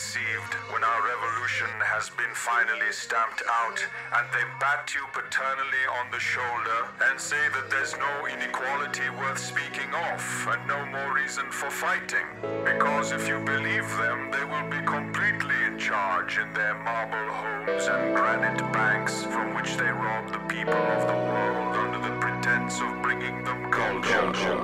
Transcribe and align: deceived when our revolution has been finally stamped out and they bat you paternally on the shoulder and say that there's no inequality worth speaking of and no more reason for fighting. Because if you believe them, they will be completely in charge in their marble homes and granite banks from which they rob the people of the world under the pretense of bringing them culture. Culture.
deceived 0.00 0.54
when 0.72 0.82
our 0.82 1.02
revolution 1.04 1.68
has 1.84 2.08
been 2.16 2.32
finally 2.32 2.88
stamped 2.88 3.42
out 3.52 3.76
and 4.16 4.24
they 4.32 4.40
bat 4.58 4.88
you 4.94 5.04
paternally 5.12 5.84
on 6.00 6.10
the 6.10 6.18
shoulder 6.18 6.88
and 7.04 7.20
say 7.20 7.36
that 7.52 7.68
there's 7.68 7.92
no 8.00 8.24
inequality 8.24 9.04
worth 9.20 9.36
speaking 9.36 9.92
of 10.08 10.20
and 10.48 10.66
no 10.66 10.80
more 10.86 11.12
reason 11.12 11.44
for 11.52 11.68
fighting. 11.68 12.24
Because 12.64 13.12
if 13.12 13.28
you 13.28 13.44
believe 13.44 13.84
them, 14.00 14.32
they 14.32 14.44
will 14.48 14.68
be 14.72 14.80
completely 14.88 15.58
in 15.68 15.76
charge 15.76 16.38
in 16.38 16.48
their 16.54 16.80
marble 16.80 17.28
homes 17.36 17.84
and 17.84 18.16
granite 18.16 18.64
banks 18.72 19.24
from 19.24 19.52
which 19.52 19.76
they 19.76 19.92
rob 19.92 20.32
the 20.32 20.40
people 20.48 20.80
of 20.96 21.02
the 21.12 21.20
world 21.28 21.76
under 21.76 22.00
the 22.00 22.16
pretense 22.24 22.80
of 22.80 23.02
bringing 23.02 23.44
them 23.44 23.70
culture. 23.70 24.32
Culture. 24.32 24.59